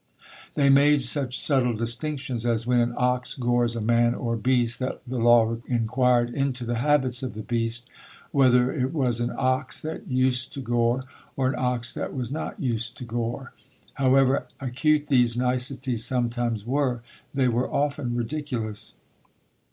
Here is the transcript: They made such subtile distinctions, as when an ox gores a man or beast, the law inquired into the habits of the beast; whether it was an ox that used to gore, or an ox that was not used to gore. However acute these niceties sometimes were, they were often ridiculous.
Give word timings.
They 0.55 0.71
made 0.71 1.03
such 1.03 1.37
subtile 1.39 1.75
distinctions, 1.75 2.43
as 2.43 2.65
when 2.65 2.79
an 2.79 2.95
ox 2.97 3.35
gores 3.35 3.75
a 3.75 3.81
man 3.81 4.15
or 4.15 4.35
beast, 4.35 4.79
the 4.79 4.97
law 5.05 5.57
inquired 5.67 6.31
into 6.33 6.65
the 6.65 6.79
habits 6.79 7.21
of 7.21 7.33
the 7.33 7.43
beast; 7.43 7.87
whether 8.31 8.73
it 8.73 8.95
was 8.95 9.19
an 9.19 9.29
ox 9.37 9.79
that 9.81 10.07
used 10.07 10.53
to 10.53 10.59
gore, 10.59 11.03
or 11.37 11.49
an 11.49 11.55
ox 11.55 11.93
that 11.93 12.15
was 12.15 12.31
not 12.31 12.59
used 12.59 12.97
to 12.97 13.03
gore. 13.03 13.53
However 13.93 14.47
acute 14.59 15.05
these 15.05 15.37
niceties 15.37 16.03
sometimes 16.03 16.65
were, 16.65 17.03
they 17.31 17.47
were 17.47 17.71
often 17.71 18.15
ridiculous. 18.15 18.95